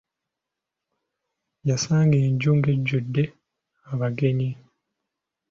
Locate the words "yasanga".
1.69-2.15